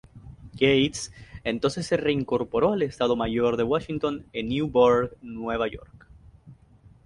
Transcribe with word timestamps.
Gates 0.55 1.11
entonces 1.43 1.85
se 1.85 1.95
reincorporó 1.95 2.73
al 2.73 2.81
Estado 2.81 3.15
Mayor 3.15 3.55
de 3.55 3.61
Washington 3.61 4.25
en 4.33 4.49
Newburgh, 4.49 5.15
Nueva 5.21 5.67
York. 5.67 6.07